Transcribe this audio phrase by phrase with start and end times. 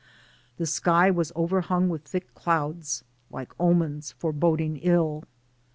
[0.57, 5.25] The sky was overhung with thick clouds like omens foreboding ill.